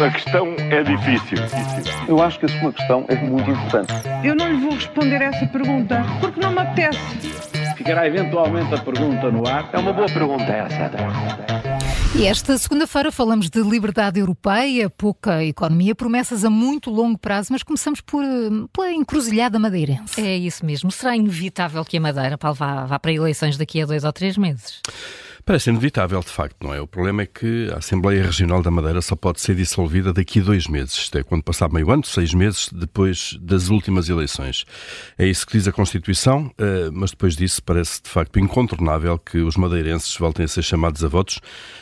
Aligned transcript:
A 0.00 0.10
questão 0.10 0.54
é 0.58 0.82
difícil. 0.84 1.38
Eu 2.06 2.22
acho 2.22 2.38
que 2.38 2.46
a 2.46 2.60
sua 2.60 2.72
questão 2.72 3.04
é 3.08 3.16
muito 3.16 3.50
importante. 3.50 3.92
Eu 4.22 4.34
não 4.36 4.48
lhe 4.48 4.60
vou 4.60 4.70
responder 4.70 5.20
essa 5.20 5.44
pergunta 5.46 6.04
porque 6.20 6.40
não 6.40 6.52
me 6.52 6.60
apetece. 6.60 6.98
Ficará 7.76 8.06
eventualmente 8.06 8.72
a 8.72 8.78
pergunta 8.78 9.28
no 9.32 9.46
ar. 9.48 9.68
É 9.72 9.78
uma 9.78 9.92
boa 9.92 10.06
pergunta 10.06 10.44
essa. 10.44 10.92
E 12.16 12.26
esta 12.26 12.56
segunda-feira 12.56 13.10
falamos 13.10 13.50
de 13.50 13.60
liberdade 13.60 14.20
europeia, 14.20 14.88
pouca 14.88 15.44
economia, 15.44 15.96
promessas 15.96 16.44
a 16.44 16.50
muito 16.50 16.90
longo 16.90 17.18
prazo, 17.18 17.48
mas 17.50 17.64
começamos 17.64 18.00
por, 18.00 18.22
eh, 18.22 18.28
pela 18.72 18.92
encruzilhada 18.92 19.58
madeirense. 19.58 20.20
É 20.20 20.36
isso 20.36 20.64
mesmo. 20.64 20.92
Será 20.92 21.16
inevitável 21.16 21.84
que 21.84 21.96
a 21.96 22.00
Madeira 22.00 22.38
Paulo, 22.38 22.56
vá, 22.56 22.86
vá 22.86 22.98
para 23.00 23.12
eleições 23.12 23.56
daqui 23.56 23.82
a 23.82 23.86
dois 23.86 24.04
ou 24.04 24.12
três 24.12 24.38
meses? 24.38 24.80
Parece 25.48 25.70
inevitável, 25.70 26.20
de 26.20 26.28
facto, 26.28 26.62
não 26.62 26.74
é? 26.74 26.80
O 26.82 26.86
problema 26.86 27.22
é 27.22 27.26
que 27.26 27.70
a 27.72 27.78
Assembleia 27.78 28.22
Regional 28.22 28.60
da 28.60 28.70
Madeira 28.70 29.00
só 29.00 29.16
pode 29.16 29.40
ser 29.40 29.54
dissolvida 29.54 30.12
daqui 30.12 30.40
a 30.40 30.42
dois 30.42 30.66
meses, 30.66 30.92
isto 30.92 31.16
é, 31.16 31.22
quando 31.22 31.42
passar 31.42 31.72
meio 31.72 31.90
ano, 31.90 32.04
seis 32.04 32.34
meses 32.34 32.68
depois 32.70 33.34
das 33.40 33.70
últimas 33.70 34.10
eleições. 34.10 34.66
É 35.16 35.26
isso 35.26 35.46
que 35.46 35.56
diz 35.56 35.66
a 35.66 35.72
Constituição, 35.72 36.52
eh, 36.58 36.90
mas 36.92 37.12
depois 37.12 37.34
disso 37.34 37.62
parece 37.62 38.02
de 38.02 38.10
facto 38.10 38.38
incontornável 38.38 39.18
que 39.18 39.38
os 39.38 39.56
madeirenses 39.56 40.14
voltem 40.18 40.44
a 40.44 40.48
ser 40.48 40.60
chamados 40.60 41.02
a 41.02 41.08
votos 41.08 41.40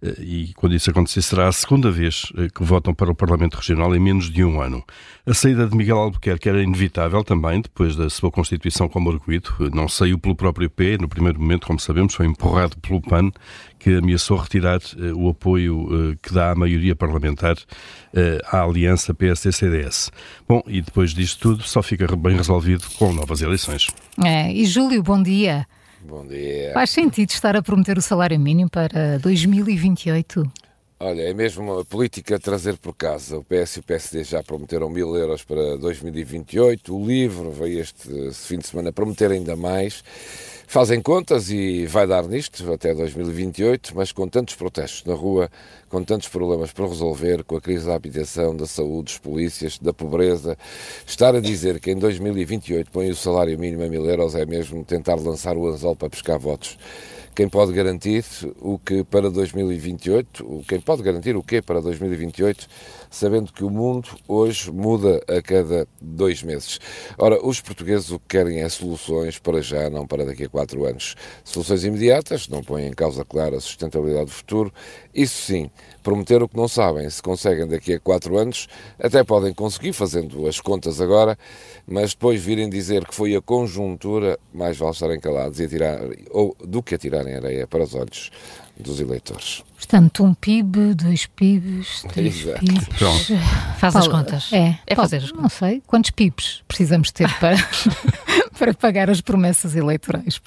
eh, 0.00 0.14
e 0.20 0.54
quando 0.54 0.76
isso 0.76 0.88
acontecer 0.90 1.22
será 1.22 1.48
a 1.48 1.52
segunda 1.52 1.90
vez 1.90 2.32
eh, 2.38 2.46
que 2.54 2.62
votam 2.62 2.94
para 2.94 3.10
o 3.10 3.14
Parlamento 3.14 3.56
Regional 3.56 3.92
em 3.92 3.98
menos 3.98 4.30
de 4.30 4.44
um 4.44 4.60
ano. 4.60 4.84
A 5.26 5.34
saída 5.34 5.66
de 5.66 5.76
Miguel 5.76 5.98
Albuquerque 5.98 6.48
era 6.48 6.62
inevitável 6.62 7.24
também, 7.24 7.60
depois 7.60 7.96
da 7.96 8.08
sua 8.08 8.30
Constituição 8.30 8.88
como 8.88 9.10
arguído, 9.10 9.52
não 9.74 9.88
saiu 9.88 10.16
pelo 10.16 10.36
próprio 10.36 10.70
P, 10.70 10.96
no 10.96 11.08
primeiro 11.08 11.40
momento, 11.40 11.66
como 11.66 11.80
sabemos, 11.80 12.14
foi 12.14 12.24
empurrado 12.24 12.78
pelo 12.78 13.02
PAN, 13.02 13.32
que 13.78 13.96
ameaçou 13.96 14.36
retirar 14.36 14.78
uh, 14.78 15.14
o 15.16 15.30
apoio 15.30 15.80
uh, 15.82 16.16
que 16.22 16.32
dá 16.32 16.50
à 16.50 16.54
maioria 16.54 16.96
parlamentar 16.96 17.54
uh, 17.54 18.56
à 18.56 18.62
aliança 18.62 19.14
PSD-CDS. 19.14 20.10
Bom, 20.48 20.62
e 20.66 20.82
depois 20.82 21.12
disto 21.12 21.40
tudo 21.40 21.62
só 21.62 21.82
fica 21.82 22.06
bem 22.16 22.36
resolvido 22.36 22.84
com 22.98 23.12
novas 23.12 23.40
eleições. 23.40 23.86
É, 24.24 24.52
e 24.52 24.64
Júlio, 24.64 25.02
bom 25.02 25.22
dia. 25.22 25.66
Bom 26.06 26.26
dia. 26.26 26.72
Faz 26.72 26.90
sentido 26.90 27.30
estar 27.30 27.56
a 27.56 27.62
prometer 27.62 27.98
o 27.98 28.02
salário 28.02 28.38
mínimo 28.38 28.70
para 28.70 29.18
2028? 29.18 30.50
Olha, 31.00 31.22
é 31.22 31.32
mesmo 31.32 31.62
uma 31.62 31.84
política 31.84 32.40
trazer 32.40 32.76
por 32.76 32.92
casa. 32.92 33.38
O 33.38 33.44
PS 33.44 33.76
e 33.76 33.78
o 33.78 33.82
PSD 33.84 34.24
já 34.24 34.42
prometeram 34.42 34.90
mil 34.90 35.14
euros 35.14 35.44
para 35.44 35.76
2028. 35.76 36.92
O 36.92 37.06
LIVRE 37.06 37.50
veio 37.50 37.80
este 37.80 38.32
fim 38.32 38.58
de 38.58 38.66
semana 38.66 38.92
prometer 38.92 39.30
ainda 39.30 39.54
mais. 39.54 40.02
Fazem 40.66 41.00
contas 41.00 41.50
e 41.50 41.86
vai 41.86 42.04
dar 42.04 42.24
nisto 42.26 42.72
até 42.72 42.92
2028, 42.92 43.92
mas 43.94 44.10
com 44.10 44.26
tantos 44.26 44.56
protestos 44.56 45.04
na 45.04 45.14
rua, 45.14 45.48
com 45.88 46.02
tantos 46.02 46.26
problemas 46.26 46.72
para 46.72 46.88
resolver, 46.88 47.44
com 47.44 47.56
a 47.56 47.60
crise 47.60 47.86
da 47.86 47.94
habitação, 47.94 48.56
da 48.56 48.66
saúde, 48.66 49.04
dos 49.04 49.18
polícias, 49.18 49.78
da 49.78 49.94
pobreza, 49.94 50.58
estar 51.06 51.32
a 51.32 51.40
dizer 51.40 51.78
que 51.78 51.92
em 51.92 51.96
2028 51.96 52.90
põe 52.90 53.08
o 53.08 53.14
salário 53.14 53.56
mínimo 53.56 53.84
a 53.84 53.88
mil 53.88 54.04
euros 54.04 54.34
é 54.34 54.44
mesmo 54.44 54.84
tentar 54.84 55.14
lançar 55.14 55.56
o 55.56 55.68
anzol 55.68 55.94
para 55.94 56.10
pescar 56.10 56.40
votos 56.40 56.76
quem 57.38 57.48
pode 57.48 57.72
garantir 57.72 58.24
o 58.60 58.80
que 58.80 59.04
para 59.04 59.30
2028, 59.30 60.64
quem 60.66 60.80
pode 60.80 61.04
garantir 61.04 61.36
o 61.36 61.42
que 61.44 61.62
para 61.62 61.80
2028, 61.80 62.66
sabendo 63.10 63.52
que 63.52 63.64
o 63.64 63.70
mundo 63.70 64.08
hoje 64.26 64.70
muda 64.70 65.22
a 65.28 65.40
cada 65.42 65.86
dois 66.00 66.42
meses. 66.42 66.78
Ora, 67.18 67.44
os 67.44 67.60
portugueses 67.60 68.10
o 68.10 68.18
que 68.18 68.36
querem 68.36 68.60
é 68.60 68.68
soluções 68.68 69.38
para 69.38 69.60
já, 69.62 69.88
não 69.90 70.06
para 70.06 70.24
daqui 70.24 70.44
a 70.44 70.48
quatro 70.48 70.84
anos. 70.84 71.14
Soluções 71.44 71.84
imediatas, 71.84 72.48
não 72.48 72.62
põem 72.62 72.86
em 72.86 72.92
causa, 72.92 73.24
claro, 73.24 73.56
a 73.56 73.60
sustentabilidade 73.60 74.26
do 74.26 74.32
futuro. 74.32 74.72
Isso 75.14 75.42
sim, 75.42 75.70
prometer 76.02 76.42
o 76.42 76.48
que 76.48 76.56
não 76.56 76.68
sabem, 76.68 77.08
se 77.10 77.22
conseguem 77.22 77.66
daqui 77.66 77.94
a 77.94 78.00
quatro 78.00 78.36
anos, 78.38 78.68
até 78.98 79.24
podem 79.24 79.52
conseguir 79.52 79.92
fazendo 79.92 80.46
as 80.46 80.60
contas 80.60 81.00
agora, 81.00 81.36
mas 81.86 82.10
depois 82.10 82.40
virem 82.40 82.68
dizer 82.68 83.06
que 83.06 83.14
foi 83.14 83.34
a 83.34 83.40
conjuntura, 83.40 84.38
mais 84.52 84.76
vale 84.76 84.92
estarem 84.92 85.20
calados 85.20 85.58
e 85.60 85.64
atirar, 85.64 86.00
ou 86.30 86.56
do 86.60 86.82
que 86.82 86.94
atirarem 86.94 87.34
areia 87.34 87.66
para 87.66 87.82
os 87.82 87.94
olhos 87.94 88.30
dos 88.82 89.00
eleitores. 89.00 89.62
Portanto, 89.76 90.24
um 90.24 90.34
PIB, 90.34 90.94
dois 90.94 91.26
PIBs, 91.26 92.04
três 92.12 92.40
Exato. 92.40 92.60
PIBs. 92.60 92.88
Pronto. 92.98 93.24
Faz 93.78 93.96
as 93.96 94.08
contas. 94.08 94.52
É, 94.52 94.78
É 94.86 94.94
Paulo, 94.94 95.08
fazer 95.10 95.24
as 95.24 95.32
Não 95.32 95.48
sei, 95.48 95.82
quantos 95.86 96.10
PIBs 96.10 96.62
precisamos 96.66 97.10
ter 97.10 97.32
para, 97.38 97.56
para 98.58 98.74
pagar 98.74 99.08
as 99.08 99.20
promessas 99.20 99.76
eleitorais? 99.76 100.40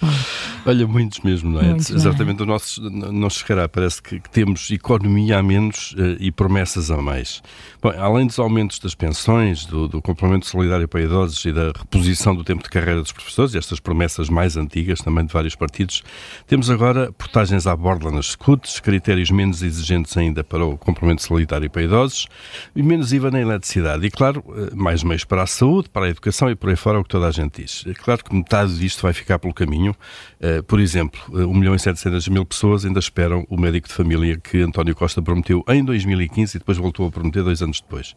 Olha, 0.66 0.86
muitos 0.86 1.22
mesmo, 1.22 1.52
não 1.52 1.62
é? 1.62 1.70
Muitos, 1.70 1.90
não 1.90 1.96
é? 1.96 2.00
Exatamente, 2.00 2.44
o 2.44 2.46
nosso 2.46 2.82
não 2.82 3.30
chegará. 3.30 3.68
Parece 3.70 4.02
que, 4.02 4.20
que 4.20 4.30
temos 4.30 4.70
economia 4.70 5.40
a 5.40 5.44
menos 5.44 5.96
eh, 5.98 6.18
e 6.20 6.32
promessas 6.32 6.92
a 6.92 6.98
mais. 6.98 7.42
Bom, 7.82 7.90
além 7.98 8.28
dos 8.28 8.38
aumentos 8.38 8.78
das 8.80 8.94
pensões, 8.94 9.66
do, 9.66 9.88
do 9.88 10.02
complemento 10.02 10.46
solidário 10.46 10.88
para 10.88 11.02
idosos 11.02 11.44
e 11.46 11.52
da 11.52 11.72
reposição 11.76 12.36
do 12.36 12.44
tempo 12.44 12.62
de 12.62 12.70
carreira 12.70 13.02
dos 13.02 13.12
professores, 13.12 13.54
e 13.54 13.58
estas 13.58 13.80
promessas 13.80 14.30
mais 14.30 14.58
antigas 14.58 15.00
também 15.00 15.26
de 15.26 15.34
vários 15.34 15.56
partidos, 15.56 16.04
temos 16.46 16.70
agora 16.70 17.12
portagens 17.14 17.66
à 17.66 17.76
borda 17.76 18.12
nas 18.12 18.32
scouts, 18.32 18.80
critérios 18.80 19.32
menos 19.32 19.64
exigentes 19.64 20.16
ainda 20.18 20.44
para 20.44 20.66
o 20.66 20.78
complemento 20.78 21.24
solidário 21.24 21.70
para 21.70 21.84
idosos 21.84 22.28
e 22.76 22.84
menos 22.84 23.14
IVA 23.14 23.32
na 23.32 23.40
eletricidade. 23.40 24.06
E, 24.06 24.12
claro, 24.12 24.44
eh, 24.50 24.76
mais 24.76 25.02
meios 25.04 25.24
para 25.24 25.44
a 25.44 25.48
saúde, 25.48 25.90
para 25.90 26.06
a 26.06 26.10
educação 26.10 26.50
e 26.50 26.56
por 26.56 26.70
aí 26.70 26.76
fora, 26.76 27.00
o 27.00 27.04
que 27.04 27.10
toda 27.10 27.28
a 27.28 27.32
gente 27.32 27.62
diz. 27.62 27.84
Claro 28.04 28.24
que 28.24 28.34
metade 28.34 28.78
disto 28.78 29.02
vai 29.02 29.14
ficar 29.14 29.40
pelo 29.40 29.54
caminho. 29.54 29.96
Eh, 30.40 30.62
Por 30.62 30.80
exemplo, 30.80 31.20
eh, 31.40 31.46
1 31.46 31.54
milhão 31.54 31.76
e 31.76 31.80
700 31.80 32.28
mil 32.28 32.46
pessoas 32.46 32.84
ainda 32.86 33.00
esperam 33.00 33.46
o 33.50 33.60
médico 33.60 33.88
de 33.88 33.94
família 33.94 34.38
que 34.38 34.62
António 34.62 34.96
Costa 34.96 35.22
prometeu 35.22 35.64
em 35.68 35.84
2015 35.84 36.58
e 36.58 36.60
depois 36.60 36.78
voltou 36.78 37.08
a 37.08 37.12
prometer 37.12 37.44
dois 37.44 37.62
anos 37.62 37.80
depois. 37.82 38.14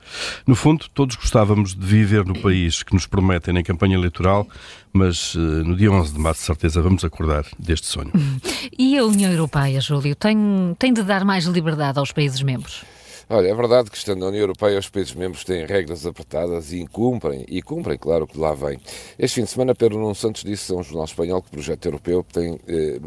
No 0.46 0.54
fundo, 0.54 0.86
todos 0.94 1.16
gostávamos 1.16 1.74
de 1.74 1.84
viver 1.84 2.24
no 2.24 2.38
país 2.38 2.82
que 2.82 2.94
nos 2.94 3.06
prometem 3.06 3.52
na 3.54 3.62
campanha 3.62 3.94
eleitoral, 3.96 4.48
mas 4.92 5.34
eh, 5.36 5.38
no 5.38 5.76
dia 5.76 5.90
11 5.90 6.12
de 6.12 6.18
março, 6.18 6.40
de 6.40 6.46
certeza, 6.46 6.80
vamos 6.82 7.04
acordar 7.04 7.44
deste 7.58 7.86
sonho. 7.86 8.12
E 8.78 8.96
a 8.96 9.04
União 9.04 9.30
Europeia, 9.30 9.80
Júlio, 9.80 10.14
tem, 10.14 10.38
tem 10.78 10.92
de 10.92 11.02
dar 11.02 11.24
mais 11.24 11.44
liberdade 11.44 11.98
aos 11.98 12.12
países 12.12 12.40
membros? 12.42 12.84
Olha, 13.28 13.48
é 13.48 13.54
verdade 13.54 13.90
que 13.90 13.96
estando 13.96 14.20
na 14.20 14.26
União 14.26 14.42
Europeia 14.42 14.78
os 14.78 14.88
países 14.88 15.14
membros 15.14 15.44
têm 15.44 15.64
regras 15.64 16.04
apertadas 16.04 16.72
e 16.72 16.86
cumprem, 16.86 17.44
e 17.48 17.62
cumprem, 17.62 17.96
claro, 17.96 18.26
que 18.26 18.38
lá 18.38 18.52
vem. 18.52 18.78
Este 19.18 19.36
fim 19.36 19.44
de 19.44 19.50
semana, 19.50 19.74
Pedro 19.74 19.98
Nuno 19.98 20.14
Santos 20.14 20.44
disse 20.44 20.70
a 20.72 20.76
um 20.76 20.82
jornal 20.82 21.04
espanhol 21.04 21.40
que 21.40 21.48
o 21.48 21.52
projeto 21.52 21.86
europeu 21.86 22.22
tem, 22.30 22.60
eh, 22.68 22.98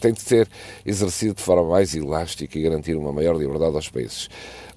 tem 0.00 0.12
de 0.14 0.22
ser 0.22 0.48
exercido 0.84 1.34
de 1.34 1.42
forma 1.42 1.68
mais 1.68 1.94
elástica 1.94 2.58
e 2.58 2.62
garantir 2.62 2.96
uma 2.96 3.12
maior 3.12 3.36
liberdade 3.36 3.76
aos 3.76 3.90
países. 3.90 4.30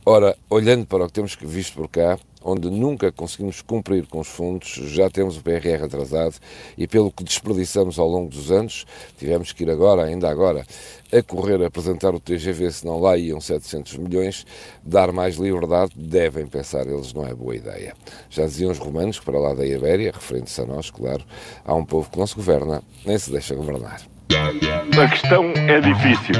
Ora, 0.06 0.36
olhando 0.50 0.86
para 0.86 1.06
o 1.06 1.08
que 1.08 1.14
temos 1.14 1.38
visto 1.40 1.76
por 1.76 1.88
cá, 1.88 2.20
onde 2.44 2.70
nunca 2.70 3.12
conseguimos 3.12 3.62
cumprir 3.62 4.08
com 4.08 4.20
os 4.20 4.28
fundos, 4.28 4.70
já 4.70 5.10
temos 5.10 5.38
o 5.38 5.42
PRR 5.42 5.84
atrasado 5.86 6.36
e 6.78 6.88
pelo 6.88 7.12
que 7.12 7.24
desperdiçamos 7.24 8.00
ao 8.00 8.08
longo 8.08 8.30
dos 8.30 8.52
anos, 8.52 8.86
tivemos 9.18 9.52
que 9.52 9.64
ir 9.64 9.70
agora, 9.70 10.04
ainda 10.04 10.30
agora, 10.30 10.66
a 11.12 11.22
correr 11.22 11.62
a 11.62 11.68
apresentar 11.68 12.16
o 12.16 12.20
TGV, 12.20 12.72
se 12.72 12.86
não 12.86 13.00
lá 13.00 13.18
iam 13.18 13.42
700 13.42 13.98
milhões, 13.98 14.46
dar 14.84 15.12
mais 15.12 15.36
liberdade, 15.36 15.92
devem 15.96 16.48
pensar 16.48 16.88
eles, 16.88 17.14
não 17.14 17.26
é 17.26 17.34
boa 17.34 17.56
ideia. 17.56 17.94
Já 18.30 18.46
diziam 18.46 18.72
os 18.72 18.80
romanos 18.80 19.20
que 19.20 19.26
para 19.26 19.40
lá 19.40 19.54
da 19.54 19.66
Ibéria, 19.66 20.12
referentes 20.14 20.58
a 20.60 20.66
nós, 20.66 20.90
claro, 20.90 21.24
há 21.66 21.74
um 21.74 21.86
povo 21.86 22.10
que 22.10 22.18
não 22.18 22.28
se 22.28 22.36
governa, 22.36 22.82
nem 23.06 23.18
se 23.18 23.32
deixa 23.32 23.56
governar. 23.56 24.02
A 24.34 25.08
questão 25.10 25.52
é 25.56 25.82
difícil. 25.82 26.36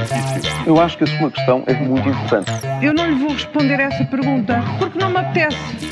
Eu 0.66 0.80
acho 0.80 0.96
que 0.96 1.04
a 1.04 1.06
sua 1.06 1.30
questão 1.30 1.62
é 1.66 1.74
muito 1.74 2.08
importante. 2.08 2.50
Eu 2.82 2.94
não 2.94 3.06
lhe 3.06 3.14
vou 3.16 3.32
responder 3.32 3.80
essa 3.80 4.04
pergunta 4.04 4.62
porque 4.78 4.98
não 4.98 5.10
me 5.10 5.18
apetece. 5.18 5.91